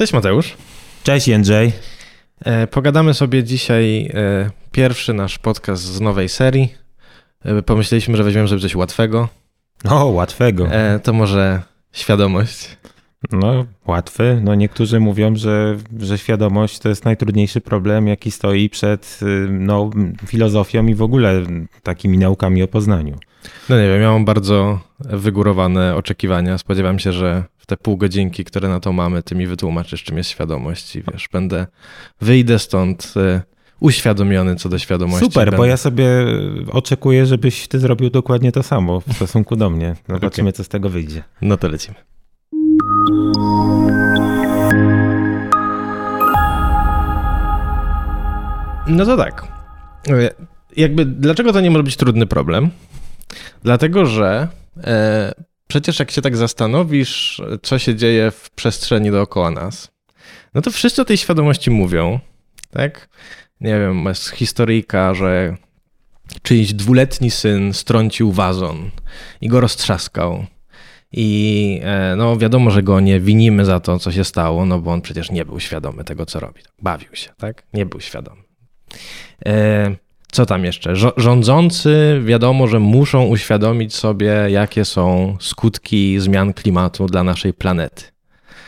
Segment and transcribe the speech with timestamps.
[0.00, 0.56] Cześć Mateusz.
[1.02, 1.72] Cześć Jędrzej.
[2.44, 6.74] E, pogadamy sobie dzisiaj e, pierwszy nasz podcast z nowej serii.
[7.44, 9.28] E, pomyśleliśmy, że weźmiemy sobie coś łatwego.
[9.88, 10.68] O, łatwego.
[11.02, 12.76] To może świadomość.
[13.32, 14.40] No, łatwy.
[14.44, 19.90] No, niektórzy mówią, że, że świadomość to jest najtrudniejszy problem, jaki stoi przed no,
[20.26, 21.42] filozofią i w ogóle
[21.82, 23.18] takimi naukami o poznaniu.
[23.68, 26.58] No nie wiem, ja mam bardzo wygórowane oczekiwania.
[26.58, 30.30] Spodziewam się, że te pół godzinki, które na to mamy, ty mi wytłumaczysz, czym jest
[30.30, 31.66] świadomość i wiesz, będę,
[32.20, 33.42] wyjdę stąd e,
[33.80, 35.24] uświadomiony co do świadomości.
[35.24, 35.56] Super, będę...
[35.56, 36.06] bo ja sobie
[36.70, 39.96] oczekuję, żebyś ty zrobił dokładnie to samo w stosunku do mnie.
[40.08, 40.56] Zobaczymy, okay.
[40.56, 41.22] co z tego wyjdzie.
[41.42, 41.96] No to lecimy.
[48.86, 49.46] No to tak.
[50.08, 50.30] E,
[50.76, 52.70] jakby, dlaczego to nie może być trudny problem?
[53.62, 54.48] Dlatego, że
[54.84, 59.90] e, przecież jak się tak zastanowisz, co się dzieje w przestrzeni dookoła nas,
[60.54, 62.20] no to wszyscy o tej świadomości mówią,
[62.70, 63.08] tak?
[63.60, 65.56] Nie wiem, jest historyjka, że
[66.42, 68.90] czyjś dwuletni syn strącił wazon
[69.40, 70.46] i go roztrzaskał.
[71.12, 74.92] I e, no wiadomo, że go nie winimy za to, co się stało, no bo
[74.92, 76.62] on przecież nie był świadomy tego, co robi.
[76.82, 77.62] Bawił się, tak?
[77.74, 78.42] Nie był świadomy.
[79.46, 79.90] E,
[80.30, 80.94] co tam jeszcze?
[81.16, 88.04] Rządzący wiadomo, że muszą uświadomić sobie, jakie są skutki zmian klimatu dla naszej planety.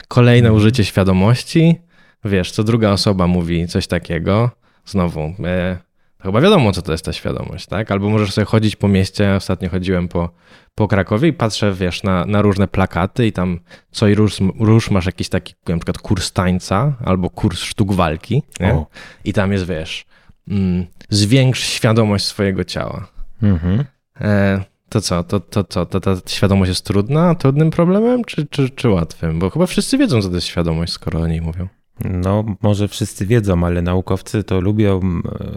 [0.08, 0.56] Kolejne mhm.
[0.56, 1.80] użycie świadomości.
[2.24, 4.50] Wiesz, co druga osoba mówi coś takiego.
[4.86, 5.78] Znowu, e,
[6.22, 7.90] chyba wiadomo, co to jest ta świadomość, tak?
[7.90, 9.34] Albo możesz sobie chodzić po mieście.
[9.34, 10.30] Ostatnio chodziłem po,
[10.74, 14.90] po Krakowie i patrzę, wiesz, na, na różne plakaty i tam co i róż, róż
[14.90, 18.42] masz jakiś taki, na przykład kurs tańca albo kurs sztuk walki.
[19.24, 20.04] I tam jest, wiesz,
[20.48, 23.08] mm, zwiększ świadomość swojego ciała.
[23.42, 23.84] Mhm.
[24.20, 28.70] E, to co, to, to, to, to ta świadomość jest trudna, trudnym problemem, czy, czy,
[28.70, 29.38] czy łatwym?
[29.38, 31.68] Bo chyba wszyscy wiedzą, co to jest świadomość, skoro o niej mówią.
[32.04, 35.00] No, może wszyscy wiedzą, ale naukowcy to lubią,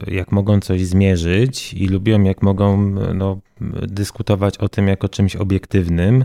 [0.07, 3.39] jak mogą coś zmierzyć i lubią, jak mogą no,
[3.87, 6.23] dyskutować o tym jako czymś obiektywnym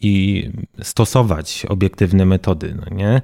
[0.00, 0.48] i
[0.82, 2.74] stosować obiektywne metody.
[2.76, 3.22] No, nie?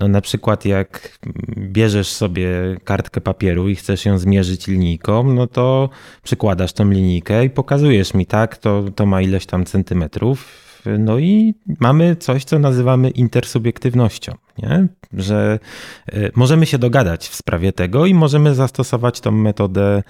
[0.00, 1.18] no na przykład jak
[1.56, 2.50] bierzesz sobie
[2.84, 5.90] kartkę papieru i chcesz ją zmierzyć linijką, no to
[6.22, 10.67] przykładasz tą linijkę i pokazujesz mi, tak, to, to ma ileś tam centymetrów,
[10.98, 14.88] no i mamy coś, co nazywamy intersubiektywnością, nie?
[15.12, 15.58] że
[16.12, 20.02] e, możemy się dogadać w sprawie tego i możemy zastosować tą metodę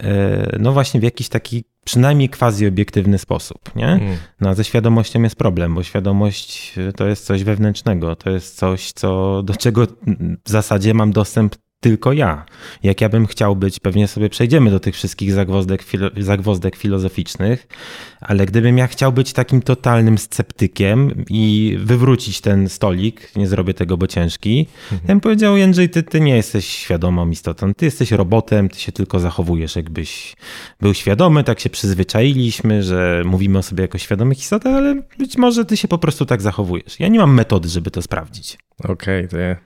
[0.00, 3.76] e, no właśnie w jakiś taki przynajmniej quasi obiektywny sposób.
[3.76, 3.88] Nie?
[3.88, 4.16] Mm.
[4.40, 8.92] No a ze świadomością jest problem, bo świadomość to jest coś wewnętrznego, to jest coś,
[8.92, 9.86] co, do czego
[10.44, 12.44] w zasadzie mam dostęp tylko ja.
[12.82, 17.66] Jak ja bym chciał być, pewnie sobie przejdziemy do tych wszystkich zagwozdek, filo, zagwozdek filozoficznych,
[18.20, 23.96] ale gdybym ja chciał być takim totalnym sceptykiem i wywrócić ten stolik, nie zrobię tego,
[23.96, 25.00] bo ciężki, mhm.
[25.02, 28.92] ja bym powiedział, Jędrzej, ty, ty nie jesteś świadomą istotą, ty jesteś robotem, ty się
[28.92, 30.36] tylko zachowujesz, jakbyś
[30.80, 35.64] był świadomy, tak się przyzwyczailiśmy, że mówimy o sobie jako świadomych istotach, ale być może
[35.64, 37.00] ty się po prostu tak zachowujesz.
[37.00, 38.58] Ja nie mam metody, żeby to sprawdzić.
[38.78, 39.56] Okej, okay, to ja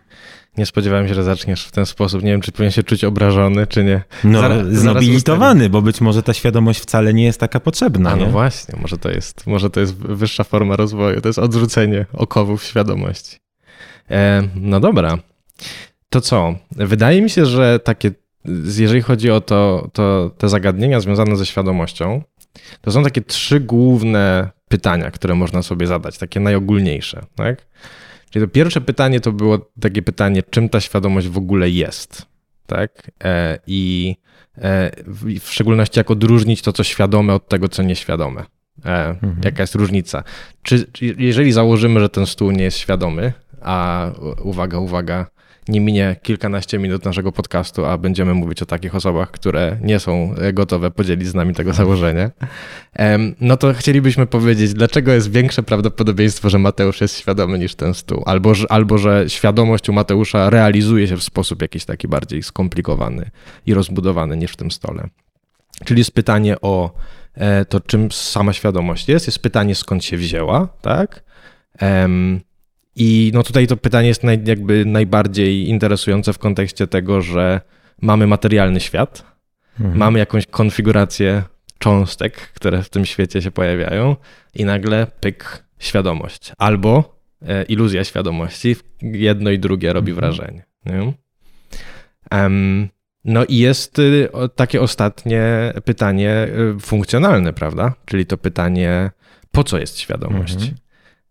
[0.59, 2.23] nie spodziewałem się, że zaczniesz w ten sposób.
[2.23, 4.03] Nie wiem, czy powinien się czuć obrażony, czy nie.
[4.25, 8.11] No, zaraz, znobilitowany, bo być może ta świadomość wcale nie jest taka potrzebna.
[8.11, 11.21] A no właśnie, może to, jest, może to jest wyższa forma rozwoju.
[11.21, 13.37] To jest odrzucenie okowów świadomości.
[14.11, 15.19] E, no dobra.
[16.09, 16.55] To co?
[16.71, 18.11] Wydaje mi się, że takie,
[18.65, 22.23] jeżeli chodzi o to, to te zagadnienia związane ze świadomością,
[22.81, 27.23] to są takie trzy główne pytania, które można sobie zadać, takie najogólniejsze.
[27.35, 27.67] Tak?
[28.31, 32.27] Czyli to pierwsze pytanie to było takie pytanie, czym ta świadomość w ogóle jest,
[32.67, 33.11] tak?
[33.25, 34.17] E, I
[34.59, 34.91] e,
[35.41, 38.45] w szczególności jak odróżnić to, co świadome od tego, co nieświadome.
[38.85, 39.37] E, mhm.
[39.45, 40.25] Jaka jest różnica?
[40.63, 44.07] Czy, jeżeli założymy, że ten stół nie jest świadomy, a
[44.43, 45.27] uwaga, uwaga,
[45.69, 50.35] nie minie kilkanaście minut naszego podcastu, a będziemy mówić o takich osobach, które nie są
[50.53, 52.31] gotowe podzielić z nami tego założenia,
[53.41, 58.23] no to chcielibyśmy powiedzieć, dlaczego jest większe prawdopodobieństwo, że Mateusz jest świadomy niż ten stół,
[58.27, 63.31] albo, albo że świadomość u Mateusza realizuje się w sposób jakiś taki bardziej skomplikowany
[63.67, 65.09] i rozbudowany niż w tym stole.
[65.85, 66.95] Czyli jest pytanie o
[67.35, 71.23] e, to, czym sama świadomość jest, jest pytanie, skąd się wzięła, tak?
[72.97, 77.61] I no tutaj to pytanie jest naj, jakby najbardziej interesujące w kontekście tego, że
[78.03, 79.25] mamy materialny świat,
[79.81, 79.99] mhm.
[79.99, 81.43] mamy jakąś konfigurację
[81.79, 84.17] cząstek, które w tym świecie się pojawiają
[84.55, 86.53] i nagle pyk, świadomość.
[86.59, 88.77] Albo e, iluzja świadomości.
[89.03, 90.33] Jedno i drugie robi mhm.
[90.33, 90.65] wrażenie.
[92.33, 92.89] Um,
[93.25, 97.95] no i jest y, takie ostatnie pytanie y, funkcjonalne, prawda?
[98.05, 99.11] Czyli to pytanie,
[99.53, 100.55] po co jest świadomość?
[100.55, 100.75] Mhm.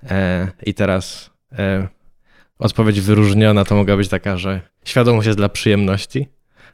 [0.10, 1.29] E, I teraz
[2.60, 6.28] odpowiedź wyróżniona to mogła być taka, że świadomość jest dla przyjemności,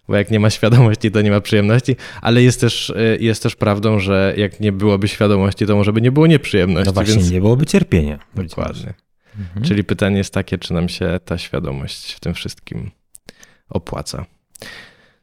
[0.08, 3.56] bo jak nie ma świadomości, to nie ma przyjemności, ale jest też, y, jest też
[3.56, 6.86] prawdą, że jak nie byłoby świadomości, to może by nie było nieprzyjemności.
[6.86, 7.32] No właśnie, więc...
[7.32, 8.20] nie byłoby cierpienia.
[8.36, 8.94] Dokładnie.
[9.40, 9.66] Mhm.
[9.66, 12.92] Czyli pytanie jest takie, czy nam się ta świadomość w tym wszystkim
[13.70, 14.26] opłaca.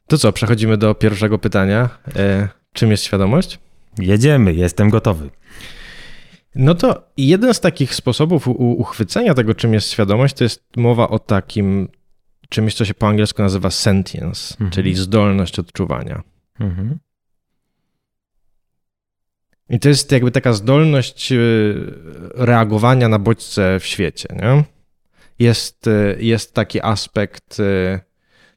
[0.07, 1.89] To co, przechodzimy do pierwszego pytania.
[2.17, 3.59] E, czym jest świadomość?
[3.99, 5.31] Jedziemy, jestem gotowy.
[6.55, 11.19] No to jeden z takich sposobów uchwycenia tego, czym jest świadomość, to jest mowa o
[11.19, 11.89] takim
[12.49, 14.71] czymś, co się po angielsku nazywa sentience, mhm.
[14.71, 16.23] czyli zdolność odczuwania.
[16.61, 16.99] Mhm.
[19.69, 21.75] I to jest jakby taka zdolność y,
[22.35, 24.29] reagowania na bodźce w świecie.
[24.43, 24.65] Nie?
[25.39, 28.01] Jest, y, jest taki aspekt, y,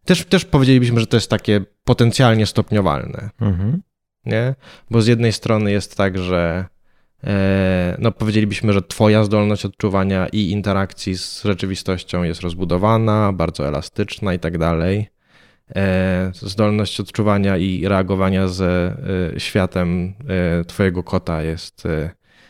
[0.06, 3.30] też, też powiedzielibyśmy, że to jest takie potencjalnie stopniowalne.
[3.42, 3.82] Mhm.
[4.26, 4.56] Nie?
[4.92, 6.66] Bo z jednej strony jest tak, że
[8.00, 14.40] no powiedzielibyśmy, że twoja zdolność odczuwania i interakcji z rzeczywistością jest rozbudowana, bardzo elastyczna i
[14.40, 15.10] tak dalej.
[15.76, 18.96] E, zdolność odczuwania i reagowania ze
[19.36, 20.14] e, światem
[20.60, 21.84] e, twojego kota jest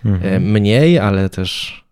[0.06, 0.44] mhm.
[0.52, 1.85] mniej, ale też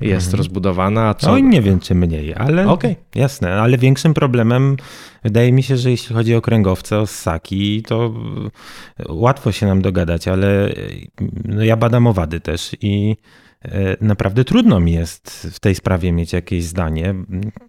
[0.00, 0.38] jest mhm.
[0.38, 1.14] rozbudowana.
[1.14, 1.30] Co...
[1.30, 2.96] No nie wiem, czy mniej, ale okay.
[3.14, 4.76] jasne, ale większym problemem
[5.24, 8.14] wydaje mi się, że jeśli chodzi o kręgowce, o ssaki, to
[9.08, 10.72] łatwo się nam dogadać, ale
[11.44, 13.47] no ja badam owady też i E,
[14.00, 17.14] naprawdę trudno mi jest w tej sprawie mieć jakieś zdanie.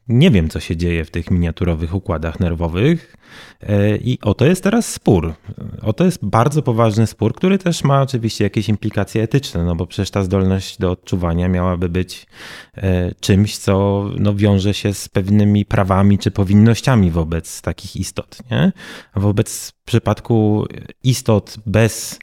[0.07, 3.15] Nie wiem, co się dzieje w tych miniaturowych układach nerwowych
[3.61, 5.33] e, i oto jest teraz spór.
[5.81, 10.11] Oto jest bardzo poważny spór, który też ma oczywiście jakieś implikacje etyczne, no bo przecież
[10.11, 12.27] ta zdolność do odczuwania miałaby być
[12.75, 18.37] e, czymś, co no, wiąże się z pewnymi prawami czy powinnościami wobec takich istot.
[18.51, 18.71] Nie?
[19.15, 20.65] Wobec przypadku
[21.03, 22.19] istot bez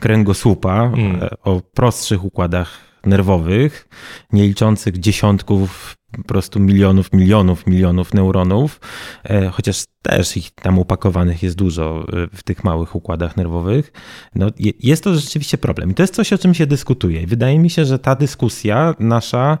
[0.00, 1.28] kręgosłupa, hmm.
[1.44, 3.88] o prostszych układach nerwowych,
[4.32, 8.80] nie liczących dziesiątków, po prostu milionów, milionów, milionów neuronów,
[9.24, 13.92] e, chociaż też ich tam upakowanych jest dużo e, w tych małych układach nerwowych.
[14.34, 14.46] No,
[14.80, 15.90] jest to rzeczywiście problem.
[15.90, 17.26] I to jest coś, o czym się dyskutuje.
[17.26, 19.58] Wydaje mi się, że ta dyskusja nasza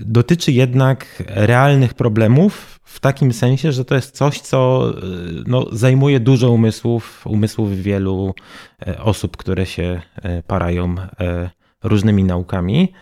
[0.00, 5.02] dotyczy jednak realnych problemów w takim sensie, że to jest coś, co e,
[5.46, 8.34] no, zajmuje dużo umysłów, umysłów wielu
[8.98, 10.00] osób, które się
[10.46, 10.94] parają
[11.88, 12.92] różnymi naukami.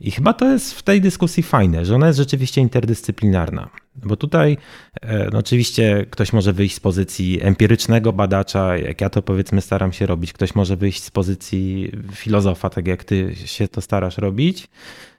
[0.00, 3.70] I chyba to jest w tej dyskusji fajne, że ona jest rzeczywiście interdyscyplinarna.
[3.96, 4.56] Bo tutaj
[5.02, 9.92] e, no oczywiście ktoś może wyjść z pozycji empirycznego badacza, jak ja to powiedzmy staram
[9.92, 14.68] się robić, ktoś może wyjść z pozycji filozofa, tak jak ty się to starasz robić,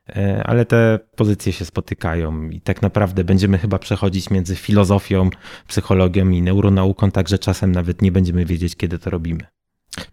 [0.09, 5.29] e, ale te pozycje się spotykają i tak naprawdę będziemy chyba przechodzić między filozofią,
[5.67, 9.60] psychologią i neuronauką, także czasem nawet nie będziemy wiedzieć, kiedy to robimy.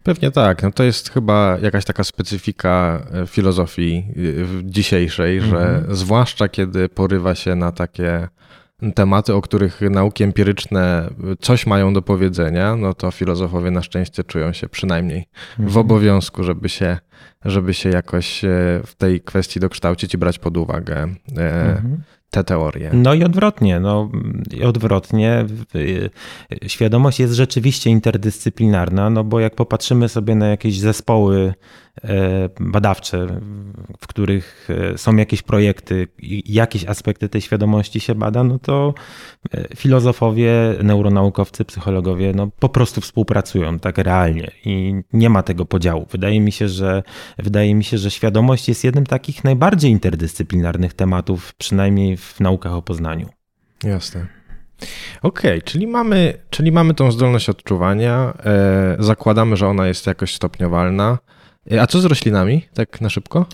[0.02, 0.62] Pewnie tak.
[0.62, 4.12] No to jest chyba jakaś taka specyfika e, filozofii e,
[4.64, 5.96] dzisiejszej, że mhm.
[5.96, 8.28] zwłaszcza kiedy porywa się na takie
[8.94, 11.10] tematy, o których nauki empiryczne
[11.40, 15.68] coś mają do powiedzenia, no to filozofowie na szczęście czują się przynajmniej mhm.
[15.68, 16.98] w obowiązku, żeby się,
[17.44, 18.48] żeby się jakoś e,
[18.86, 22.90] w tej kwestii dokształcić i brać pod uwagę mhm te teorie.
[22.92, 24.10] No i odwrotnie, no
[24.56, 25.44] i odwrotnie.
[26.66, 31.54] Świadomość jest rzeczywiście interdyscyplinarna, no bo jak popatrzymy sobie na jakieś zespoły
[32.60, 33.40] badawcze,
[33.98, 38.94] w których e, są jakieś projekty i jakieś aspekty tej świadomości się bada, no to
[39.54, 40.52] e, filozofowie,
[40.82, 46.06] neuronaukowcy, psychologowie no po prostu współpracują tak realnie i nie ma tego podziału.
[46.10, 47.02] Wydaje mi się, że
[47.38, 52.82] wydaje mi się, że świadomość jest jednym takich najbardziej interdyscyplinarnych tematów, przynajmniej w naukach o
[52.82, 53.28] poznaniu.
[53.84, 54.26] Jasne.
[55.22, 58.34] Okej, okay, czyli, mamy, czyli mamy tą zdolność odczuwania.
[58.44, 61.18] E, zakładamy, że ona jest jakoś stopniowalna.
[61.80, 63.46] A co z roślinami, tak na szybko?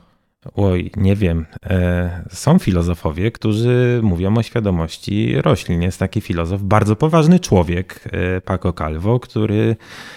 [0.54, 1.46] Oj, nie wiem.
[1.66, 5.82] E, są filozofowie, którzy mówią o świadomości roślin.
[5.82, 9.76] Jest taki filozof, bardzo poważny człowiek, e, Paco Calvo, który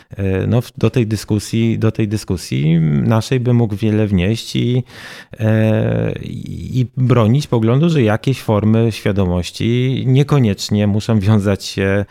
[0.09, 4.83] e, no, do tej dyskusji, do tej dyskusji naszej by mógł wiele wnieść i,
[6.73, 12.05] i bronić poglądu, że jakieś formy świadomości niekoniecznie muszą wiązać się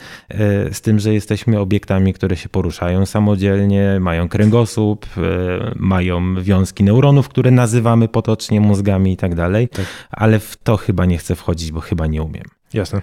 [0.73, 5.07] z tym, że jesteśmy obiektami, które się poruszają samodzielnie, mają kręgosłup,
[5.77, 9.87] mają wiązki neuronów, które nazywamy nazywamy potocznie mózgami i tak dalej, tak.
[10.11, 12.45] ale w to chyba nie chcę wchodzić, bo chyba nie umiem.
[12.73, 13.03] Jasne.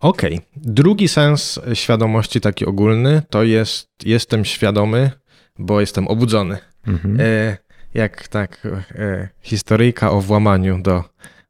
[0.00, 0.34] Okej.
[0.34, 0.46] Okay.
[0.56, 5.10] Drugi sens świadomości, taki ogólny, to jest jestem świadomy,
[5.58, 6.58] bo jestem obudzony.
[6.86, 7.20] Mhm.
[7.20, 7.56] E,
[7.94, 11.04] jak tak e, historyjka o włamaniu do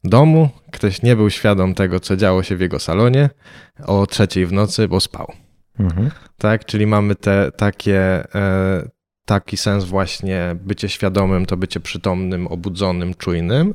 [0.04, 0.50] domu.
[0.72, 3.30] Ktoś nie był świadom tego, co działo się w jego salonie
[3.86, 5.32] o trzeciej w nocy, bo spał.
[5.78, 6.10] Mhm.
[6.38, 8.88] Tak, czyli mamy te takie, e,
[9.24, 13.74] taki sens właśnie bycie świadomym, to bycie przytomnym, obudzonym, czujnym.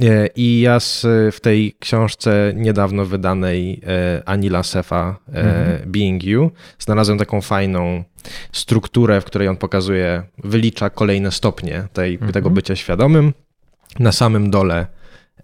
[0.00, 5.92] E, I ja z, w tej książce niedawno wydanej e, Anila Sefa e, mhm.
[5.92, 8.04] Being You znalazłem taką fajną
[8.52, 12.32] strukturę, w której on pokazuje, wylicza kolejne stopnie tej, mhm.
[12.32, 13.32] tego bycia świadomym.
[13.98, 14.86] Na samym dole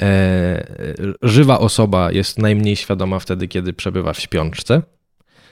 [0.03, 0.65] e,
[1.23, 4.83] żywa osoba jest najmniej świadoma wtedy, kiedy przebywa w śpiączce.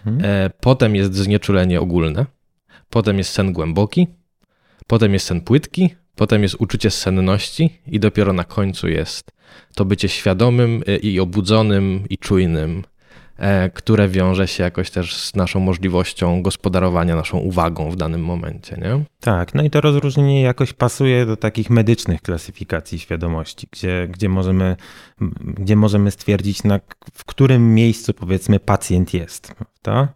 [0.07, 0.25] Mhm.
[0.25, 2.27] E, potem jest znieczulenie ogólne.
[2.91, 4.07] Potem jest sen głęboki.
[4.87, 9.33] Potem jest sen płytki Potem jest uczucie senności i dopiero na końcu jest
[9.75, 12.83] to bycie świadomym y, i obudzonym i czujnym,
[13.39, 18.77] e, które wiąże się jakoś też z naszą możliwością gospodarowania naszą uwagą w danym momencie.
[18.77, 19.05] Nie?
[19.21, 24.77] Tak, no i to rozróżnienie jakoś pasuje do takich medycznych klasyfikacji świadomości, gdzie, gdzie, możemy,
[25.41, 26.81] gdzie możemy stwierdzić, na,
[27.13, 29.55] w którym miejscu powiedzmy pacjent jest.
[29.55, 30.13] Prawda?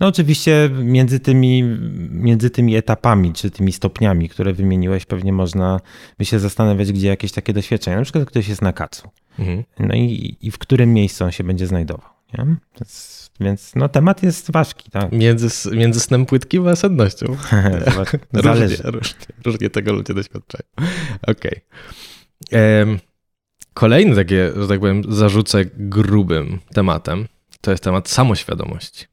[0.00, 1.62] No oczywiście między tymi,
[2.10, 5.80] między tymi etapami, czy tymi stopniami, które wymieniłeś, pewnie można
[6.18, 7.96] by się zastanawiać, gdzie jakieś takie doświadczenia.
[7.96, 9.10] Na przykład ktoś jest na kacu.
[9.38, 9.64] Mhm.
[9.78, 12.10] No i, i w którym miejscu on się będzie znajdował.
[12.38, 12.56] Nie?
[12.80, 14.90] Więc, więc no, temat jest ważki.
[14.90, 15.12] Tak?
[15.12, 17.26] Między, między snem płytkim a sennością.
[18.32, 20.64] różnie, różnie, różnie tego ludzie doświadczają.
[21.22, 21.60] Okej.
[22.50, 22.98] Okay.
[23.74, 27.28] Kolejny takie, że tak powiem, zarzucę grubym tematem,
[27.60, 29.06] to jest temat samoświadomości.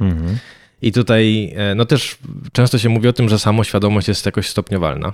[0.00, 0.38] Mhm.
[0.82, 2.18] I tutaj, e, no też
[2.52, 5.12] często się mówi o tym, że samoświadomość jest jakoś stopniowalna.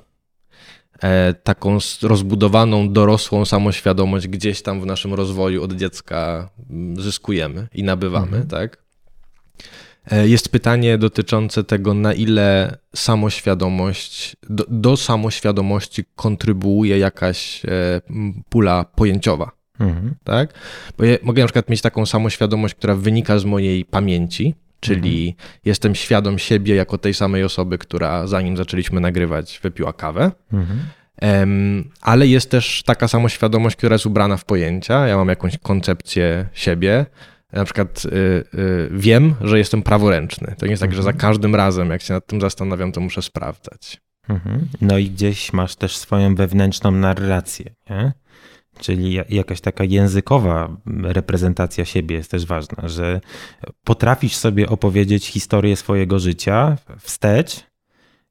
[1.03, 7.83] E, taką rozbudowaną, dorosłą samoświadomość gdzieś tam w naszym rozwoju od dziecka mm, zyskujemy i
[7.83, 8.47] nabywamy, mhm.
[8.47, 8.83] tak?
[10.11, 17.63] E, jest pytanie dotyczące tego, na ile samoświadomość, do, do samoświadomości kontrybuuje jakaś
[18.49, 19.51] pula pojęciowa.
[19.81, 20.15] Mhm.
[20.25, 20.55] Tak?
[20.99, 25.59] Bo ja mogę na przykład mieć taką samoświadomość, która wynika z mojej pamięci, czyli mhm.
[25.65, 30.33] jestem świadom siebie jako tej samej osoby, która zanim zaczęliśmy nagrywać, wypiła kawę.
[30.53, 30.79] Mhm.
[31.23, 35.07] Um, ale jest też taka samoświadomość, która jest ubrana w pojęcia.
[35.07, 37.07] Ja mam jakąś koncepcję siebie.
[37.53, 40.55] Na przykład y, y, wiem, że jestem praworęczny.
[40.59, 41.21] To nie jest tak, że za mhm.
[41.21, 44.01] każdym razem, jak się nad tym zastanawiam, to muszę sprawdzać.
[44.29, 44.69] Mhm.
[44.81, 47.75] No i gdzieś masz też swoją wewnętrzną narrację.
[47.91, 48.13] Nie?
[48.79, 53.21] Czyli jakaś taka językowa reprezentacja siebie jest też ważna, że
[53.85, 57.72] potrafisz sobie opowiedzieć historię swojego życia wstecz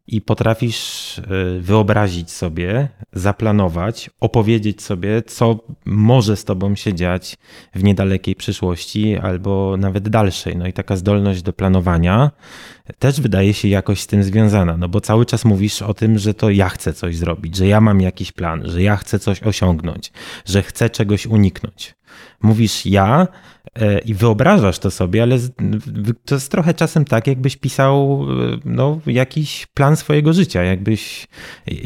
[0.08, 1.24] i potrafisz e,
[1.60, 7.38] wyobrazić sobie, zaplanować, opowiedzieć sobie, co może z tobą się dziać
[7.76, 10.58] w niedalekiej przyszłości albo nawet dalszej.
[10.58, 12.32] No i taka zdolność do planowania
[13.00, 16.34] też wydaje się jakoś z tym związana, no bo cały czas mówisz o tym, że
[16.34, 20.12] to ja chcę coś zrobić, że ja mam jakiś plan, że ja chcę coś osiągnąć,
[20.46, 21.96] że chcę czegoś uniknąć.
[22.42, 23.28] Mówisz ja,
[23.76, 25.38] E, i wyobrażasz to sobie, ale
[26.26, 31.28] to jest trochę czasem tak, jakbyś pisał e, no, jakiś plan swojego życia, jakbyś,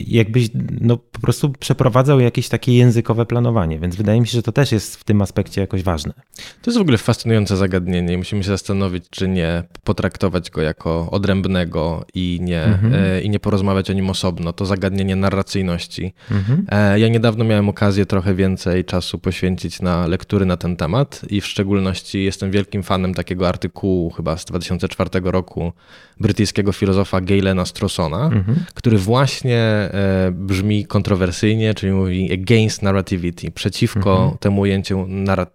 [0.08, 0.50] jakbyś
[0.82, 4.72] no, po prostu przeprowadzał jakieś takie językowe planowanie, więc wydaje mi się, że to też
[4.72, 6.13] jest w tym aspekcie jakoś ważne.
[6.62, 11.12] To jest w ogóle fascynujące zagadnienie i musimy się zastanowić, czy nie potraktować go jako
[11.12, 12.93] odrębnego i nie, mhm.
[12.93, 14.53] E, i nie porozmawiać o nim osobno.
[14.53, 16.13] To zagadnienie narracyjności.
[16.31, 16.65] Mhm.
[17.00, 21.45] Ja niedawno miałem okazję trochę więcej czasu poświęcić na lektury na ten temat i w
[21.45, 25.74] szczególności jestem wielkim fanem takiego artykułu chyba z 2004 roku
[26.19, 28.63] brytyjskiego filozofa Gailena Strossona, mhm.
[28.74, 34.38] który właśnie e, brzmi kontrowersyjnie, czyli mówi against narrativity, przeciwko mhm.
[34.38, 35.07] temu ujęciu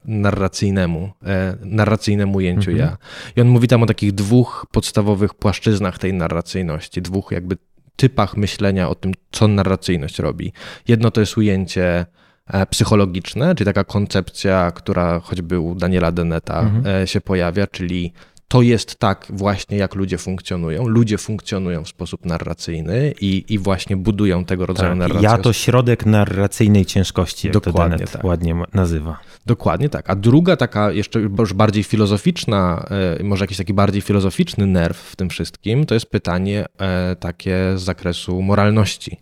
[0.04, 2.88] narracyjnemu, e, narracyjnemu ujęciu mhm.
[2.88, 2.97] ja.
[3.37, 7.57] I on mówi tam o takich dwóch podstawowych płaszczyznach tej narracyjności, dwóch jakby
[7.97, 10.52] typach myślenia o tym, co narracyjność robi.
[10.88, 12.07] Jedno to jest ujęcie
[12.52, 17.02] E, psychologiczne, czyli taka koncepcja, która choćby u Daniela Deneta mhm.
[17.02, 18.12] E, się pojawia, czyli
[18.50, 20.88] to jest tak właśnie, jak ludzie funkcjonują.
[20.88, 25.28] Ludzie funkcjonują w sposób narracyjny i, i właśnie budują tego rodzaju tak, narrację.
[25.28, 28.25] Ja to środek narracyjnej ciężkości, jak Dokładnie to tak.
[28.25, 29.19] ładnie nazywa.
[29.47, 30.11] Dokładnie tak.
[30.11, 32.87] A druga taka jeszcze już bardziej filozoficzna,
[33.21, 37.73] e, może jakiś taki bardziej filozoficzny nerw w tym wszystkim, to jest pytanie e, takie
[37.76, 39.19] z zakresu moralności.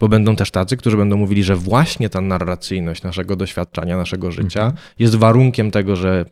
[0.00, 4.60] Bo będą też tacy, którzy będą mówili, że właśnie ta narracyjność naszego doświadczenia, naszego życia
[4.60, 4.82] mhm.
[4.98, 6.24] jest warunkiem tego, że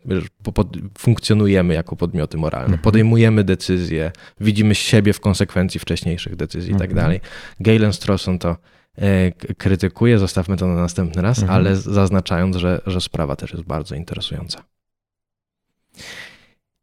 [0.97, 2.65] funkcjonujemy jako podmioty moralne.
[2.65, 2.81] Mhm.
[2.81, 7.05] Podejmujemy decyzje, widzimy siebie w konsekwencji wcześniejszych decyzji i tak mhm.
[7.05, 7.19] dalej.
[7.59, 8.57] Galen Strawson to
[8.97, 11.59] E, krytykuje, zostawmy to na następny raz, mhm.
[11.59, 14.63] ale zaznaczając, że, że sprawa też jest bardzo interesująca.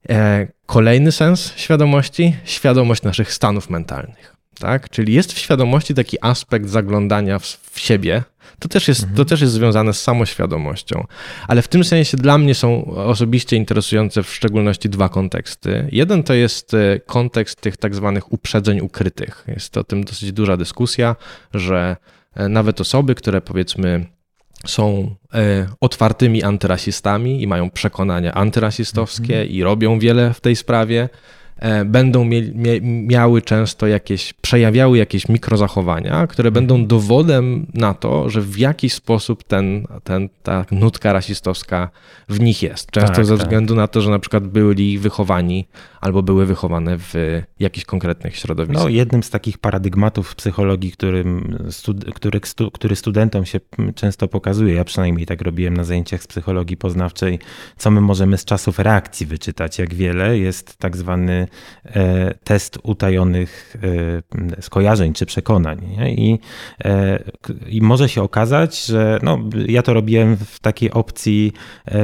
[0.09, 4.37] E, kolejny sens świadomości świadomość naszych stanów mentalnych.
[4.59, 4.91] Tak?
[4.91, 8.23] Czyli jest w świadomości taki aspekt zaglądania w, w siebie,
[8.59, 9.17] to też, jest, mhm.
[9.17, 11.07] to też jest związane z samoświadomością.
[11.49, 15.89] Ale w tym sensie dla mnie są osobiście interesujące w szczególności dwa konteksty.
[15.93, 19.45] Jeden to jest e, kontekst tych tak zwanych uprzedzeń ukrytych.
[19.49, 21.17] Jest o tym dosyć duża dyskusja,
[21.55, 21.97] że
[22.35, 24.07] e, nawet osoby, które powiedzmy
[24.67, 29.49] są e, otwartymi antyrasistami i mają przekonania antyrasistowskie mhm.
[29.49, 31.09] i robią wiele w tej sprawie.
[31.59, 32.43] E, będą mie
[32.83, 36.89] miały często jakieś, przejawiały jakieś mikrozachowania, które będą mhm.
[36.89, 41.91] dowodem na to, że w jakiś sposób ten, ten, ta nutka rasistowska
[42.29, 42.91] w nich jest.
[42.91, 43.47] Często tak, ze tak.
[43.47, 45.67] względu na to, że na przykład byli wychowani
[46.01, 47.15] albo były wychowane w
[47.61, 48.83] jakichś konkretnych środowiskach.
[48.83, 53.61] No, jednym z takich paradygmatów psychologii, którym stud który, stu który studentom się
[53.95, 57.39] często pokazuje, ja przynajmniej tak robiłem na zajęciach z psychologii poznawczej,
[57.77, 61.49] co my możemy z czasów reakcji wyczytać, jak wiele, jest tak zwany
[61.97, 63.77] E, test utajonych
[64.59, 65.97] e, skojarzeń czy przekonań.
[65.99, 66.15] Nie?
[66.15, 66.39] I,
[66.85, 67.23] e,
[67.69, 71.53] I może się okazać, że no, ja to robiłem w takiej opcji,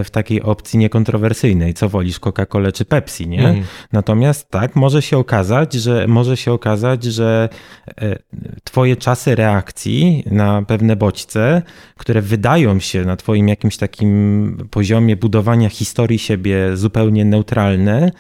[0.05, 1.75] w takiej opcji niekontrowersyjnej.
[1.75, 3.49] Co wolisz, Coca-Colę czy Pepsi, nie?
[3.49, 3.65] Mm.
[3.93, 7.49] Natomiast tak, może się okazać, że może się okazać, że
[8.65, 11.63] twoje czasy reakcji na pewne bodźce,
[11.97, 18.11] które wydają się na twoim jakimś takim poziomie budowania historii siebie zupełnie neutralne,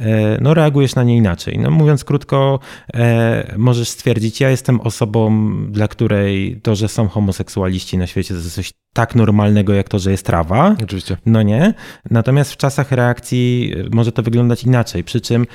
[0.00, 1.58] E, no reagujesz na nie inaczej.
[1.58, 2.60] No mówiąc krótko,
[2.94, 8.40] e, możesz stwierdzić, ja jestem osobą, dla której to, że są homoseksualiści na świecie, to
[8.40, 10.76] jest coś tak normalnego, jak to, że jest trawa.
[10.82, 11.16] Oczywiście.
[11.26, 11.74] No nie.
[12.10, 15.04] Natomiast w czasach reakcji e, może to wyglądać inaczej.
[15.04, 15.46] Przy czym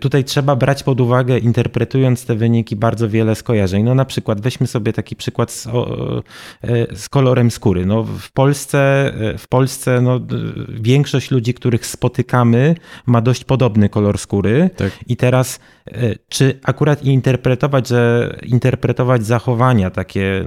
[0.00, 3.82] tutaj trzeba brać pod uwagę, interpretując te wyniki, bardzo wiele skojarzeń.
[3.82, 5.68] No na przykład, weźmy sobie taki przykład z,
[6.94, 7.86] z kolorem skóry.
[7.86, 10.20] No w Polsce, w Polsce no,
[10.68, 12.74] większość ludzi, których spotykamy,
[13.06, 14.70] ma dość podobny kolor skóry.
[14.76, 14.92] Tak.
[15.06, 15.60] I teraz,
[16.28, 20.44] czy akurat interpretować, że interpretować zachowania takie,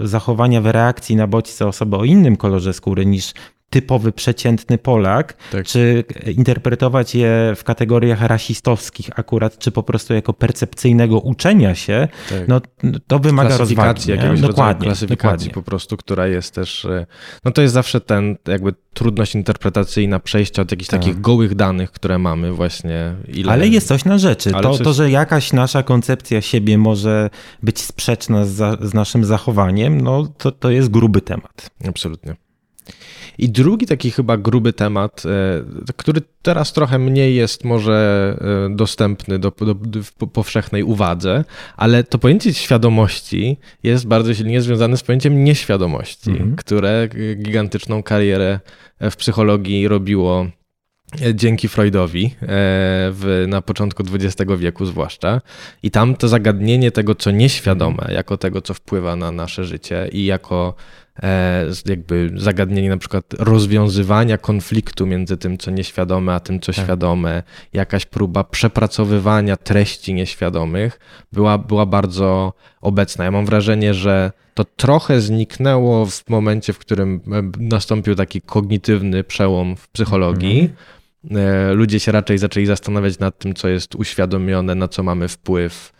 [0.00, 3.32] zachowania w reakcji na bodźce osoby o innym kolorze skóry niż
[3.70, 5.66] typowy, przeciętny Polak, tak.
[5.66, 6.04] czy
[6.36, 12.48] interpretować je w kategoriach rasistowskich akurat, czy po prostu jako percepcyjnego uczenia się, tak.
[12.48, 12.60] no
[13.06, 14.10] to wymaga rozwagi.
[14.10, 15.50] jakiegoś dokładnie, klasyfikacji dokładnie.
[15.50, 17.06] po prostu, która jest też, e,
[17.44, 21.00] no to jest zawsze ten jakby trudność interpretacyjna przejścia od jakichś tak.
[21.00, 23.14] takich gołych danych, które mamy właśnie.
[23.28, 23.52] Ile...
[23.52, 24.50] Ale jest coś na rzeczy.
[24.50, 24.84] to, coś...
[24.84, 27.30] to, że jakaś nasza koncepcja siebie może
[27.62, 31.70] być sprzeczna z, z naszym zachowaniem, no to, to jest gruby temat.
[31.88, 32.49] Absolutnie.
[33.40, 38.36] I drugi taki chyba gruby temat, e, który teraz trochę mniej jest może
[38.70, 41.44] e, dostępny do, do, do, w powszechnej uwadze,
[41.76, 46.54] ale to pojęcie świadomości jest bardzo silnie związane z pojęciem nieświadomości, -hmm.
[46.54, 48.60] które gigantyczną karierę
[49.00, 50.46] w psychologii robiło
[51.22, 52.34] e, dzięki Freudowi
[53.12, 55.40] w, na początku XX wieku zwłaszcza.
[55.82, 60.24] I tam to zagadnienie tego, co nieświadome, jako tego, co wpływa na nasze życie i
[60.24, 60.99] jako E,
[61.86, 66.84] jakby zagadnienie na przykład rozwiązywania konfliktu między tym, co nieświadome, a tym, co tak.
[66.84, 71.00] świadome, jakaś próba przepracowywania treści nieświadomych
[71.32, 73.24] była, była bardzo obecna.
[73.24, 79.24] Ja mam wrażenie, że to trochę zniknęło w momencie, w którym e, nastąpił taki kognitywny
[79.24, 80.60] przełom w psychologii.
[80.60, 81.78] Mhm.
[81.78, 85.99] Ludzie się raczej zaczęli zastanawiać nad tym, co jest uświadomione, na co mamy wpływ E,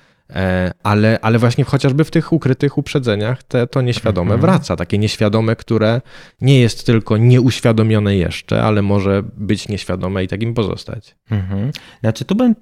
[0.82, 4.40] ale, ale właśnie chociażby w tych ukrytych uprzedzeniach te, to nieświadome mhm.
[4.40, 4.76] wraca.
[4.76, 6.00] Takie nieświadome, które
[6.40, 11.16] nie jest tylko nieuświadomione jeszcze, ale może być nieświadome i takim pozostać.
[11.30, 11.70] Mhm.
[12.00, 12.58] Znaczy, tu będę,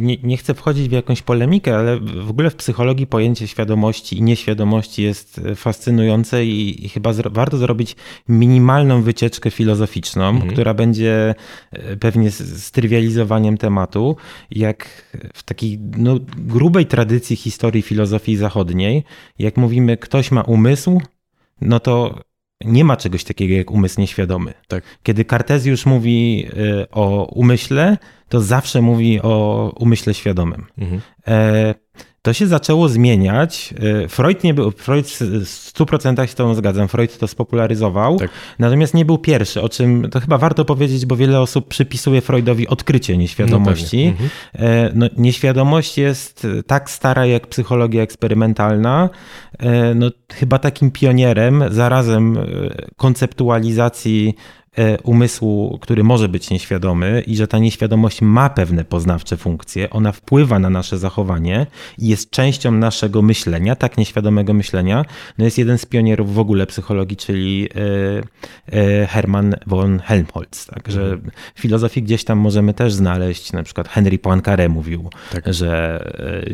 [0.00, 4.22] nie, nie, chcę wchodzić w jakąś polemikę, ale w ogóle w psychologii pojęcie świadomości i
[4.22, 7.96] nieświadomości jest fascynujące i, i chyba zro, warto zrobić
[8.28, 10.52] minimalną wycieczkę filozoficzną, mhm.
[10.52, 11.34] która będzie
[11.72, 14.16] e, pewnie strywializowaniem tematu,
[14.50, 14.88] jak
[15.34, 19.04] w takiej no, grubej tradycji historii filozofii zachodniej,
[19.38, 21.00] jak mówimy, ktoś ma umysł,
[21.60, 22.20] no to
[22.64, 24.54] nie ma czegoś takiego jak umysł nieświadomy.
[24.68, 24.84] Tak.
[25.02, 26.46] Kiedy Kartezjusz mówi
[26.82, 27.96] y, o umyśle,
[28.28, 30.66] to zawsze mówi o umyśle świadomym.
[30.78, 31.00] Mhm.
[31.26, 31.74] E,
[32.22, 33.74] to się zaczęło zmieniać.
[34.04, 38.30] E, Freud nie był, Freud w 100% się z tą zgadzam, Freud to spopularyzował, tak.
[38.58, 42.68] natomiast nie był pierwszy, o czym to chyba warto powiedzieć, bo wiele osób przypisuje Freudowi
[42.68, 44.06] odkrycie nieświadomości.
[44.06, 44.30] No, mhm.
[44.54, 49.10] E, no, nieświadomość jest tak stara jak psychologia eksperymentalna.
[49.94, 52.38] No, chyba takim pionierem, zarazem
[52.96, 54.34] konceptualizacji
[55.02, 60.58] umysłu, który może być nieświadomy i że ta nieświadomość ma pewne poznawcze funkcje, ona wpływa
[60.58, 61.66] na nasze zachowanie
[61.98, 65.04] i jest częścią naszego myślenia, tak nieświadomego myślenia.
[65.38, 67.68] No jest jeden z pionierów w ogóle psychologii, czyli
[68.68, 70.66] e, e, Hermann von Helmholtz.
[70.66, 71.30] Także mhm.
[71.54, 75.54] w filozofii gdzieś tam możemy też znaleźć, na przykład Henry Poincaré mówił, tak.
[75.54, 75.78] że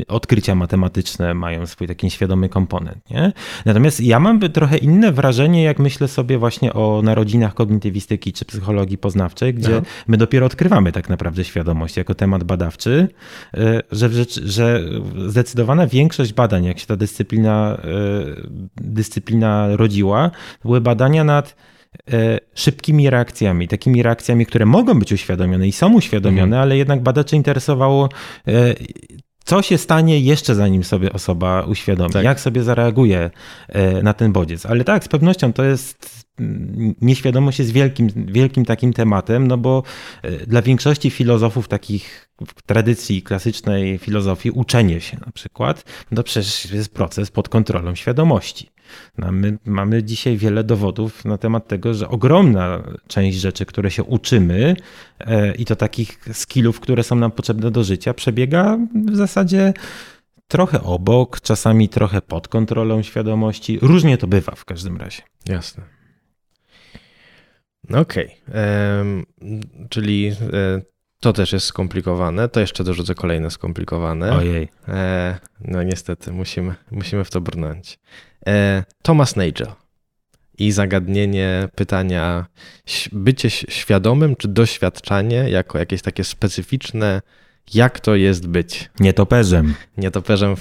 [0.08, 3.10] odkrycia matematyczne mają swój taki nieświadomy komponent.
[3.10, 3.32] Nie?
[3.64, 8.44] Natomiast ja mam trochę inne wrażenie, jak myślę sobie właśnie o narodzinach kognitywistycznych lingwistyki czy
[8.44, 9.86] psychologii poznawczej, gdzie Aha.
[10.08, 13.08] my dopiero odkrywamy tak naprawdę świadomość jako temat badawczy,
[13.54, 14.08] e, że,
[14.44, 14.80] że
[15.28, 17.88] zdecydowana większość badań, jak się ta dyscyplina, e,
[18.76, 20.30] dyscyplina rodziła,
[20.64, 21.54] były badania nad
[22.12, 26.62] E, szybkimi reakcjami, takimi reakcjami, które mogą być uświadomione i są uświadomione, mhm.
[26.62, 28.08] ale jednak badacze interesowało,
[29.44, 32.24] co się stanie jeszcze zanim sobie osoba uświadomi, tak.
[32.24, 33.30] jak sobie zareaguje
[33.68, 34.66] e, na ten bodziec.
[34.66, 39.82] Ale tak, z pewnością to jest mm, nieświadomość jest wielkim, wielkim takim tematem, no bo
[40.46, 46.94] dla większości filozofów takich w tradycji klasycznej filozofii uczenie się na przykład, no przecież jest
[46.94, 48.73] proces pod kontrolą świadomości.
[49.18, 54.04] No my mamy dzisiaj wiele dowodów na temat tego, że ogromna część rzeczy, które się
[54.04, 54.76] uczymy
[55.20, 58.78] e, i to takich skillów, które są nam potrzebne do życia, przebiega
[59.10, 59.72] w zasadzie
[60.48, 63.78] trochę obok, czasami trochę pod kontrolą świadomości.
[63.82, 65.22] Różnie to bywa w każdym razie.
[65.48, 65.84] Jasne.
[67.90, 68.36] Okej.
[68.48, 69.24] Okay.
[69.88, 70.93] Czyli e,
[71.24, 72.48] to też jest skomplikowane.
[72.48, 74.32] To jeszcze dorzucę kolejne skomplikowane.
[74.32, 74.68] Ojej.
[74.88, 77.98] E, no niestety, musimy, musimy w to brnąć.
[78.46, 79.66] E, Thomas Nagel
[80.58, 82.46] i zagadnienie pytania
[83.12, 87.22] bycie świadomym czy doświadczanie jako jakieś takie specyficzne,
[87.74, 88.90] jak to jest być.
[89.00, 89.74] Nietoperzem.
[89.96, 90.54] Nietoperzem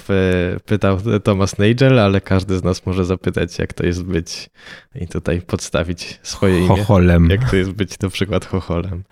[0.64, 4.50] pytał Thomas Nagel, ale każdy z nas może zapytać, jak to jest być
[4.94, 6.68] i tutaj podstawić swoje imię.
[6.68, 7.30] Chocholem.
[7.30, 9.04] Jak to jest być na przykład chocholem.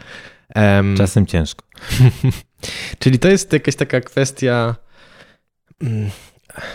[0.57, 1.65] Um, Czasem ciężko.
[2.99, 4.75] czyli to jest jakaś taka kwestia
[5.83, 6.11] mm,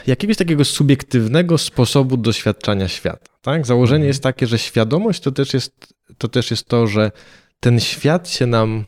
[0.07, 3.31] jakiegoś takiego subiektywnego sposobu doświadczania świata.
[3.41, 3.65] Tak?
[3.65, 4.07] Założenie mhm.
[4.07, 7.11] jest takie, że świadomość to też jest to, też jest to że
[7.59, 8.85] ten świat się nam,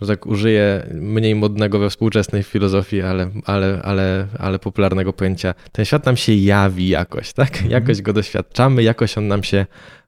[0.00, 5.84] że tak użyję mniej modnego we współczesnej filozofii, ale, ale, ale, ale popularnego pojęcia, ten
[5.84, 7.52] świat nam się jawi jakoś, tak?
[7.52, 7.70] Mhm.
[7.70, 9.66] Jakoś go doświadczamy, jakoś on nam się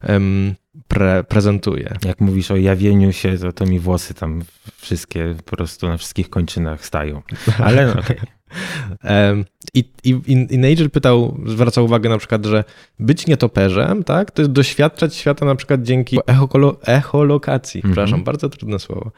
[0.08, 0.54] um,
[0.88, 1.94] pre, prezentuje.
[2.04, 4.42] Jak mówisz o jawieniu się, to, to mi włosy tam
[4.76, 7.22] wszystkie po prostu na wszystkich kończynach stają.
[7.64, 8.16] Ale no, okay.
[9.74, 10.10] I, i,
[10.50, 12.64] I Nigel pytał, zwraca uwagę na przykład, że
[12.98, 17.84] być nietoperzem, tak, to jest doświadczać świata na przykład dzięki echokolo, echolokacji, -hmm.
[17.84, 19.10] przepraszam, bardzo trudne słowo.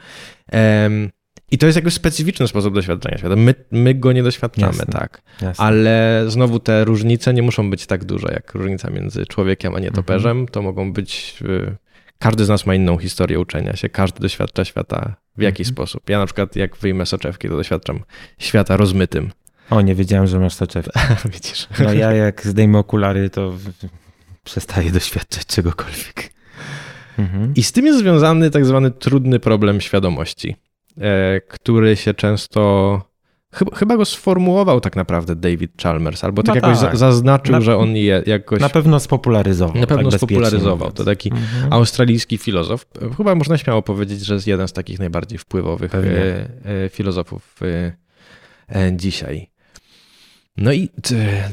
[0.53, 1.09] Um,
[1.51, 3.35] i to jest jakiś specyficzny sposób doświadczenia świata.
[3.35, 5.21] My, my go nie doświadczamy, jasne, tak.
[5.41, 5.65] Jasne.
[5.65, 10.45] Ale znowu te różnice nie muszą być tak duże, jak różnica między człowiekiem a nietoperzem.
[10.45, 10.51] -hmm.
[10.51, 11.35] To mogą być.
[11.41, 11.75] Y,
[12.19, 15.75] każdy z nas ma inną historię uczenia się, każdy doświadcza świata w jakiś mhm.
[15.75, 16.09] sposób.
[16.09, 17.99] Ja na przykład jak wyjmę soczewki, to doświadczam
[18.39, 19.31] świata rozmytym.
[19.69, 20.99] O, nie wiedziałem, że masz soczewki.
[21.33, 21.67] Widzisz.
[21.79, 23.53] No ja jak zdejmę okulary, to
[24.43, 26.35] przestaję doświadczać czegokolwiek.
[27.19, 27.53] Mhm.
[27.55, 30.55] I z tym jest związany tak zwany trudny problem świadomości,
[31.47, 33.01] który się często
[33.75, 36.97] Chyba, go sformułował tak naprawdę David Chalmers, albo tak no jakoś tak.
[36.97, 38.59] zaznaczył, na, że on je jakoś...
[38.59, 39.81] Na pewno spopularyzował.
[39.81, 40.91] Na pewno tak spopularyzował.
[40.91, 41.73] To taki mhm.
[41.73, 42.85] australijski filozof.
[43.17, 45.99] Chyba można śmiało powiedzieć, że jest jeden z takich najbardziej wpływowych e,
[46.85, 49.49] e, filozofów e, dzisiaj.
[50.57, 50.89] No i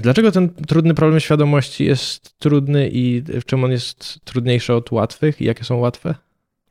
[0.02, 5.40] dlaczego ten trudny problem świadomości jest trudny i w czym on jest trudniejszy od łatwych
[5.40, 6.14] i jakie są łatwe?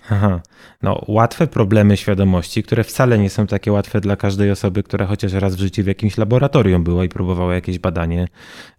[0.10, 0.42] Aha.
[0.82, 5.34] No, łatwe problemy świadomości, które wcale nie są takie łatwe dla każdej osoby, która chociaż
[5.34, 8.28] raz w życiu w jakimś laboratorium była i próbowała jakieś badanie,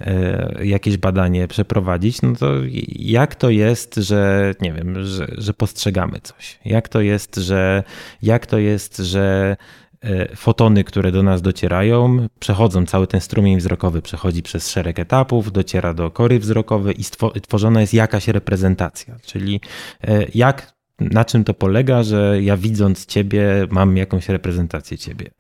[0.01, 2.53] e, jakieś badanie przeprowadzić, no to
[2.97, 6.59] jak to jest, że nie wiem, że, że postrzegamy coś?
[6.65, 7.83] Jak to jest, że
[8.23, 9.57] jak to jest, że
[10.01, 15.53] e, fotony, które do nas docierają, przechodzą, cały ten strumień wzrokowy przechodzi przez szereg etapów,
[15.53, 17.05] dociera do kory wzrokowej i
[17.39, 19.61] stworzona jest jakaś reprezentacja, czyli
[20.05, 25.31] e, jak na czym to polega, że ja widząc ciebie mam jakąś reprezentację ciebie.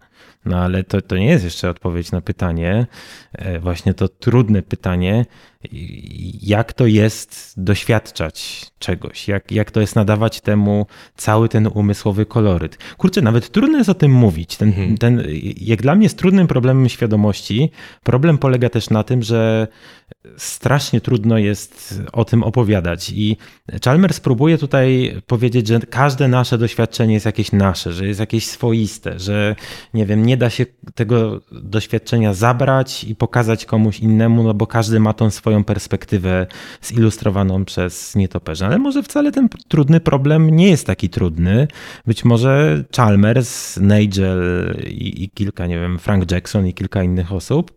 [0.44, 2.86] No ale to, to nie jest jeszcze odpowiedź na pytanie,
[3.32, 5.26] e, właśnie to trudne pytanie,
[6.42, 12.78] jak to jest doświadczać czegoś, jak, jak to jest nadawać temu cały ten umysłowy koloryt.
[12.96, 14.56] Kurczę, nawet trudno jest o tym mówić.
[14.56, 14.98] Ten, mhm.
[14.98, 15.22] ten,
[15.60, 17.70] jak dla mnie jest trudnym problemem świadomości,
[18.02, 19.68] problem polega też na tym, że
[20.36, 23.10] strasznie trudno jest o tym opowiadać.
[23.10, 23.36] I
[23.84, 29.18] Chalmers próbuje tutaj powiedzieć, że każde nasze doświadczenie jest jakieś nasze, że jest jakieś swoiste,
[29.18, 29.56] że
[29.94, 35.00] nie wiem, nie da się tego doświadczenia zabrać i pokazać komuś innemu, no bo każdy
[35.00, 36.46] ma tą swoją perspektywę
[36.82, 38.66] zilustrowaną przez nietoperza.
[38.66, 41.68] Ale może wcale ten trudny problem nie jest taki trudny.
[42.06, 47.72] Być może Chalmers, Nigel i, i kilka, nie wiem, Frank Jackson i kilka innych osób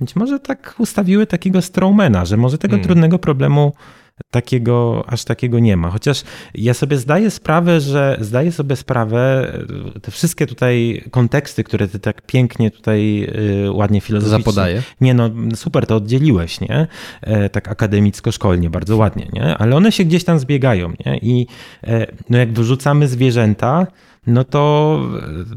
[0.00, 2.84] być może tak ustawiły takiego strongmana, że może tego hmm.
[2.84, 3.72] trudnego problemu
[4.30, 5.90] takiego, aż takiego nie ma.
[5.90, 6.22] Chociaż
[6.54, 9.52] ja sobie zdaję sprawę, że zdaję sobie sprawę,
[10.02, 13.28] te wszystkie tutaj konteksty, które ty tak pięknie tutaj
[13.66, 14.38] y, ładnie filozoficznie...
[14.38, 14.82] Zapodaję.
[15.00, 16.86] Nie no, super, to oddzieliłeś, nie?
[17.20, 19.58] E, tak akademicko-szkolnie, bardzo ładnie, nie?
[19.58, 21.18] Ale one się gdzieś tam zbiegają, nie?
[21.18, 21.46] I
[21.84, 23.86] e, no jak wyrzucamy zwierzęta,
[24.26, 25.00] no to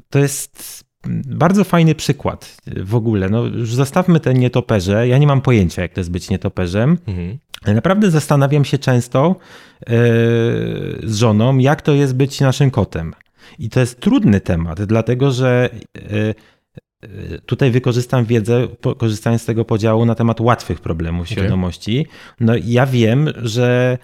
[0.10, 0.91] to jest
[1.26, 3.30] bardzo fajny przykład w ogóle.
[3.30, 5.08] No, już zostawmy te nietoperze.
[5.08, 6.98] Ja nie mam pojęcia, jak to jest być nietoperzem.
[7.08, 7.38] Mhm.
[7.76, 9.36] Naprawdę zastanawiam się często
[9.80, 9.96] yy,
[11.04, 13.14] z żoną, jak to jest być naszym kotem.
[13.60, 16.36] I to jest trudny temat, dlatego że yy,
[17.46, 22.08] tutaj wykorzystam wiedzę, korzystając z tego podziału na temat łatwych problemów świadomości.
[22.40, 23.98] No ja wiem, że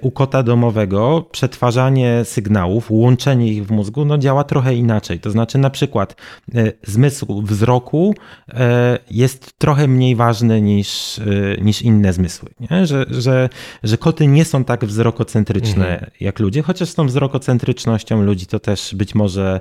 [0.00, 5.20] u kota domowego przetwarzanie sygnałów, łączenie ich w mózgu no działa trochę inaczej.
[5.20, 6.16] To znaczy na przykład
[6.54, 8.14] e, zmysł wzroku
[8.48, 11.20] e, jest trochę mniej ważny niż,
[11.60, 12.48] niż inne zmysły.
[12.70, 12.86] Nie?
[12.86, 13.48] Że, że,
[13.82, 16.10] że koty nie są tak wzrokocentryczne mhm.
[16.20, 19.60] jak ludzie, chociaż z tą wzrokocentrycznością ludzi to też być może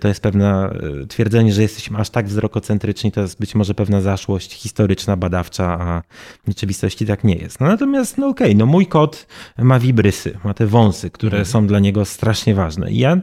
[0.00, 0.70] to jest pewne
[1.08, 6.02] twierdzenie, że jesteśmy aż tak wzrokocentryczni, to jest być może pewna zaszłość historyczna, badawcza, a
[6.44, 7.60] w rzeczywistości tak nie jest.
[7.60, 9.26] No natomiast no okej, okay, no mój kot
[9.58, 11.46] ma wibrysy, ma te wąsy, które mhm.
[11.46, 12.92] są dla niego strasznie ważne.
[12.92, 13.16] I ja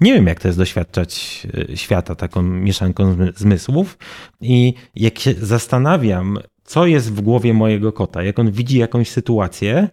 [0.00, 3.98] nie wiem, jak to jest doświadczać e, świata taką mieszanką zmysłów.
[4.40, 9.88] I jak się zastanawiam, co jest w głowie mojego kota, jak on widzi jakąś sytuację,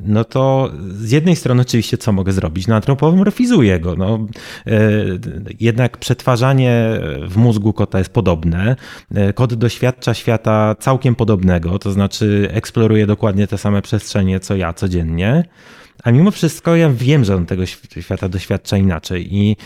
[0.00, 2.66] no to z jednej strony oczywiście co mogę zrobić?
[2.66, 3.96] No antropomorfizuję go.
[3.96, 4.26] No,
[4.66, 4.80] e,
[5.60, 8.76] jednak przetwarzanie w mózgu kota jest podobne.
[9.14, 14.72] E, kot doświadcza świata całkiem podobnego, to znaczy eksploruje dokładnie te same przestrzenie co ja
[14.72, 15.44] codziennie.
[16.04, 17.66] A mimo wszystko ja wiem, że on tego
[18.00, 19.34] świata doświadcza inaczej.
[19.34, 19.56] I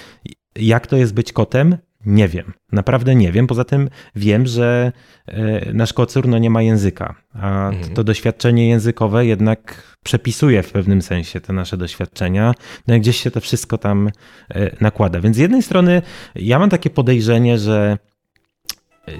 [0.57, 1.77] jak to jest być kotem?
[2.07, 3.47] Nie wiem, naprawdę nie wiem.
[3.47, 4.93] Poza tym wiem, że
[5.27, 7.95] e, nasz kocur no, nie ma języka, a mhm.
[7.95, 12.55] to doświadczenie językowe jednak przepisuje w pewnym sensie te nasze doświadczenia,
[12.87, 14.11] no i gdzieś się to wszystko tam
[14.51, 15.21] e, nakłada.
[15.21, 16.03] Więc z jednej strony
[16.35, 17.99] ja mam takie podejrzenie, że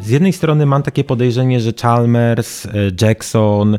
[0.01, 3.79] z jednej strony mam takie podejrzenie, że Chalmers, e, Jackson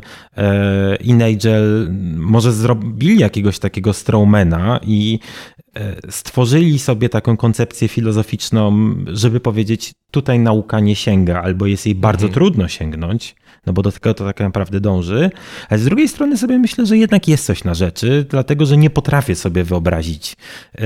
[1.00, 5.18] i Nigel może zrobili jakiegoś takiego Strowmana i
[5.58, 5.61] E,
[6.10, 12.26] stworzyli sobie taką koncepcję filozoficzną, żeby powiedzieć, tutaj nauka nie sięga, albo jest jej bardzo
[12.26, 12.34] mhm.
[12.34, 13.34] trudno sięgnąć,
[13.66, 15.30] no bo do tego to tak naprawdę dąży.
[15.68, 18.90] Ale z drugiej strony sobie myślę, że jednak jest coś na rzeczy, dlatego że nie
[18.90, 20.36] potrafię sobie wyobrazić,
[20.78, 20.84] e,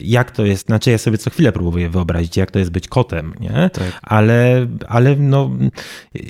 [0.00, 3.34] jak to jest, znaczy ja sobie co chwilę próbuję wyobrazić, jak to jest być kotem,
[3.40, 3.70] nie?
[3.72, 4.00] Tak.
[4.02, 5.50] Ale, ale no,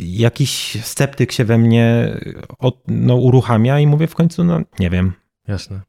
[0.01, 2.17] jakiś sceptyk się we mnie
[2.59, 5.13] od, no, uruchamia i mówię w końcu, no nie wiem.
[5.49, 5.81] Jasne.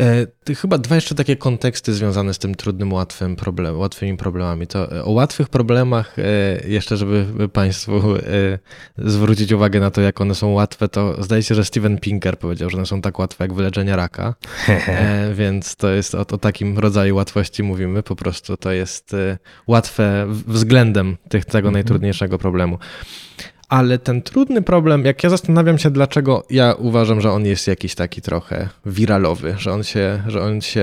[0.00, 4.66] E, chyba dwa jeszcze takie konteksty związane z tym trudnym, łatwym problem, łatwymi problemami.
[4.66, 6.22] To e, o łatwych problemach, e,
[6.68, 8.02] jeszcze żeby Państwu
[8.98, 12.70] zwrócić uwagę na to, jak one są łatwe, to zdaje się, że Steven Pinker powiedział,
[12.70, 14.34] że one są tak łatwe jak wyleczenie raka.
[15.34, 18.02] Więc to jest o, o takim rodzaju łatwości mówimy.
[18.02, 19.16] Po prostu to jest
[19.66, 21.72] łatwe względem tych, tego mhm.
[21.72, 22.78] najtrudniejszego problemu.
[23.72, 27.94] Ale ten trudny problem, jak ja zastanawiam się, dlaczego ja uważam, że on jest jakiś
[27.94, 30.80] taki trochę wiralowy, że on się, że on się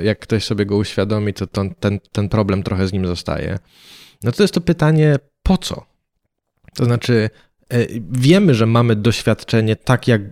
[0.00, 3.58] y, jak ktoś sobie go uświadomi, to ten, ten, ten problem trochę z nim zostaje.
[4.22, 5.86] No to jest to pytanie, po co?
[6.74, 7.30] To znaczy,
[7.72, 10.22] y, wiemy, że mamy doświadczenie tak, jak,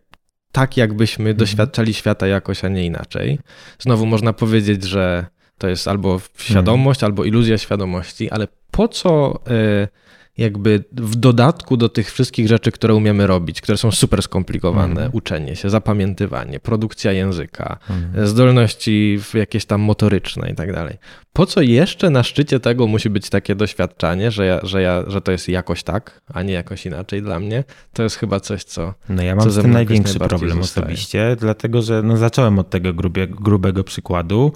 [0.52, 1.36] tak jakbyśmy mhm.
[1.36, 3.38] doświadczali świata jakoś, a nie inaczej.
[3.78, 5.26] Znowu można powiedzieć, że
[5.58, 7.12] to jest albo świadomość, mhm.
[7.12, 9.40] albo iluzja świadomości, ale po co.
[9.50, 10.05] Y,
[10.38, 15.10] jakby w dodatku do tych wszystkich rzeczy, które umiemy robić, które są super skomplikowane, mm.
[15.12, 18.26] uczenie się, zapamiętywanie, produkcja języka, mm.
[18.26, 20.96] zdolności jakieś tam motoryczne i tak dalej.
[21.36, 25.20] Po co jeszcze na szczycie tego musi być takie doświadczenie, że, ja, że, ja, że
[25.20, 27.64] to jest jakoś tak, a nie jakoś inaczej dla mnie?
[27.92, 28.94] To jest chyba coś, co.
[29.08, 30.86] No ja mam z tym największy problem zostaje.
[30.86, 34.52] osobiście, dlatego że no zacząłem od tego grubie, grubego przykładu,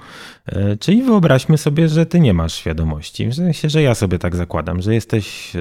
[0.53, 3.27] yy, czyli wyobraźmy sobie, że ty nie masz świadomości.
[3.27, 5.53] W sensie, że ja sobie tak zakładam, że jesteś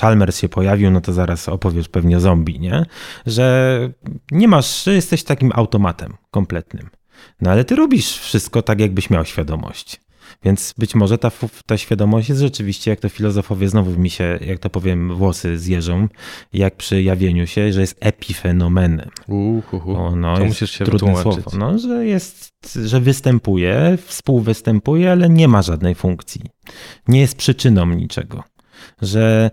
[0.00, 2.86] Chalmers się pojawił, no to zaraz opowiesz pewnie zombie, nie?
[3.26, 3.78] Że
[4.30, 7.01] nie masz, że jesteś takim automatem kompletnym.
[7.40, 10.00] No ale ty robisz wszystko tak, jakbyś miał świadomość.
[10.44, 11.30] Więc być może ta,
[11.66, 16.08] ta świadomość jest rzeczywiście, jak to filozofowie znowu mi się, jak to powiem, włosy zjeżą,
[16.52, 19.10] jak przy jawieniu się, że jest epifenomenem.
[19.28, 19.96] Uhuhu.
[19.96, 21.50] O, no, to musisz się trudne słowo.
[21.58, 22.52] No, że jest,
[22.84, 26.40] że występuje, współwystępuje, ale nie ma żadnej funkcji.
[27.08, 28.42] Nie jest przyczyną niczego
[29.02, 29.50] że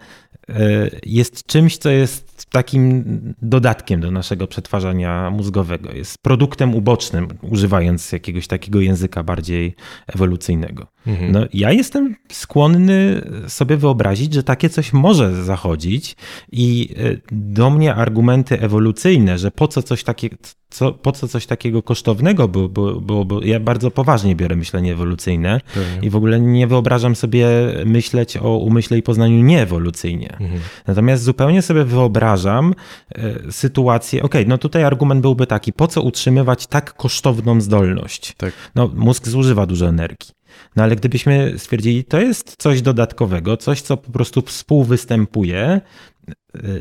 [1.05, 3.03] jest czymś, co jest takim
[3.41, 5.91] dodatkiem do naszego przetwarzania mózgowego.
[5.91, 9.75] Jest produktem ubocznym, używając jakiegoś takiego języka bardziej
[10.07, 10.87] ewolucyjnego.
[11.09, 11.31] Mhm.
[11.31, 16.15] No, ja jestem skłonny sobie wyobrazić, że takie coś może zachodzić
[16.51, 20.37] i e, do mnie argumenty ewolucyjne, że po co coś takiego,
[20.69, 24.93] co, po co coś takiego kosztownego było, bo, bo, bo ja bardzo poważnie biorę myślenie
[24.93, 25.61] ewolucyjne
[26.01, 27.47] i w ogóle nie wyobrażam sobie
[27.85, 30.37] myśleć o umyśle i poznaniu nieewolucyjnie.
[30.39, 30.61] Mhm.
[30.87, 32.73] Natomiast zupełnie sobie wyobrażam
[33.15, 38.33] e, sytuację, okej, okay, no tutaj argument byłby taki, po co utrzymywać tak kosztowną zdolność?
[38.37, 38.53] Tak.
[38.75, 40.38] No mózg zużywa dużo energii.
[40.75, 45.81] No ale gdybyśmy stwierdzili, to jest coś dodatkowego, coś, co po prostu współwystępuje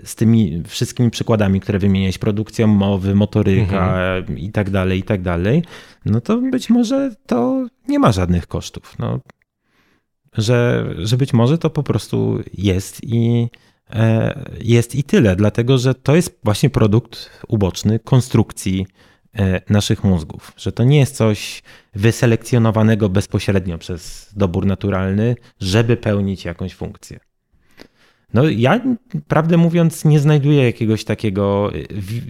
[0.05, 4.39] z tymi wszystkimi przykładami, które wymieniłeś, produkcją mowy, motoryka mhm.
[4.39, 5.63] i tak dalej, i tak dalej,
[6.05, 8.99] no to być może to nie ma żadnych kosztów.
[8.99, 9.21] No,
[10.33, 13.49] że, że być może to po prostu jest i
[13.91, 19.18] e, jest i tyle, dlatego że to jest właśnie produkt uboczny konstrukcji e,
[19.71, 21.63] naszych mózgów, że to nie jest coś
[21.95, 27.21] wyselekcjonowanego bezpośrednio przez dobór naturalny, żeby pełnić jakąś funkcję.
[28.35, 28.81] No ja,
[29.29, 31.75] prawdę mówiąc, nie znajduję jakiegoś takiego.
[31.75, 31.79] Y,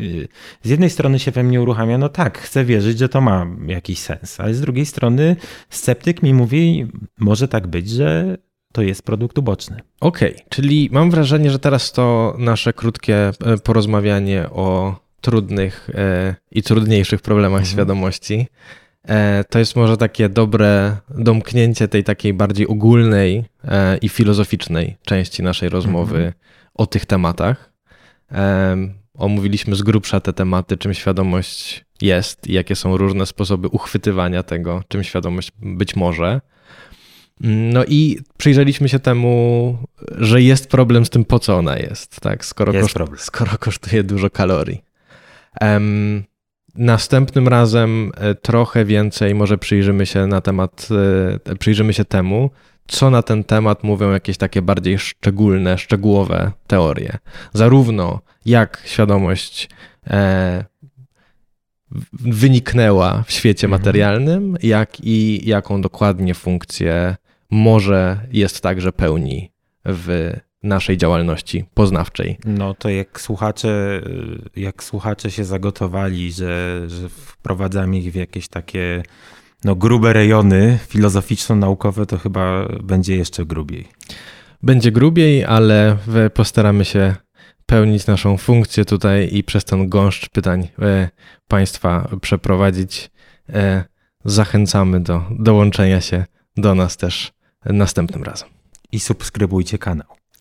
[0.01, 0.29] y,
[0.63, 3.99] z jednej strony się we mnie uruchamia, no tak, chcę wierzyć, że to ma jakiś
[3.99, 5.37] sens, ale z drugiej strony
[5.71, 6.87] sceptyk mi mówi,
[7.19, 8.39] może tak być, że
[8.73, 9.81] to jest produkt uboczny.
[10.01, 13.33] Okej, okay, czyli mam wrażenie, że teraz to nasze krótkie e,
[13.65, 17.73] porozmawianie o trudnych e, i trudniejszych problemach mhm.
[17.73, 18.47] świadomości
[19.09, 25.43] E, to jest może takie dobre domknięcie tej takiej bardziej ogólnej e, i filozoficznej części
[25.43, 26.33] naszej rozmowy -hmm.
[26.75, 27.73] o tych tematach.
[29.15, 34.83] Omówiliśmy z grubsza te tematy, czym świadomość jest i jakie są różne sposoby uchwytywania tego,
[34.89, 36.41] czym świadomość być może.
[37.41, 39.79] No i przyjrzeliśmy się temu,
[40.19, 42.45] że jest problem z tym, po co ona jest, tak?
[42.45, 44.88] Skoro, jest koszt, skoro kosztuje dużo kalorii.
[46.75, 50.89] Następnym razem e, trochę więcej może przyjrzymy się na temat,
[51.47, 52.51] e, przyjrzymy się temu,
[52.89, 57.19] co na ten temat mówią jakieś takie bardziej szczególne, szczegółowe teorie.
[57.53, 59.69] Zarówno jak świadomość
[60.07, 60.65] e,
[62.13, 63.81] wyniknęła w świecie mhm.
[63.81, 67.17] materialnym, jak i jaką dokładnie funkcję
[67.51, 69.53] może jest także pełni
[69.85, 72.39] w naszej działalności poznawczej.
[72.45, 74.03] No to jak słuchacze,
[74.57, 79.03] jak słuchacze się zagotowali, że, że wprowadzamy ich w jakieś takie
[79.65, 83.89] no, grube rejony filozoficzno-naukowe, to chyba będzie jeszcze grubiej.
[84.63, 85.97] Będzie grubiej, ale
[86.35, 87.15] postaramy się
[87.67, 91.09] pełnić naszą funkcję tutaj i przez ten gąszcz pytań e,
[91.49, 93.11] Państwa przeprowadzić.
[93.49, 93.85] E,
[94.25, 96.25] zachęcamy do dołączenia się
[96.57, 97.33] do nas też
[97.65, 98.49] następnym razem.
[98.93, 100.18] I subskrybujcie kanał.